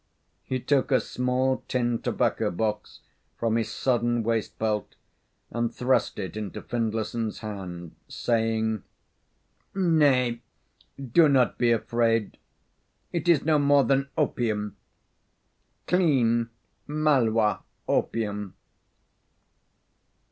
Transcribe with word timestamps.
He 0.43 0.59
took 0.59 0.91
a 0.91 0.99
small 0.99 1.63
tin 1.67 2.01
tobacco 2.01 2.49
box 2.49 3.01
from 3.37 3.55
his 3.55 3.69
sodden 3.71 4.23
waist 4.23 4.57
belt 4.57 4.95
and 5.51 5.71
thrust 5.71 6.17
it 6.17 6.35
into 6.35 6.63
Findlayson's 6.63 7.41
hand, 7.41 7.93
saying: 8.07 8.81
"Nay, 9.75 10.41
do 10.99 11.29
not 11.29 11.59
be 11.59 11.71
afraid. 11.71 12.39
It 13.13 13.29
is 13.29 13.45
no 13.45 13.59
more 13.59 13.83
than 13.83 14.09
opium 14.17 14.75
clean 15.85 16.49
Malwa 16.87 17.61
opium." 17.87 18.55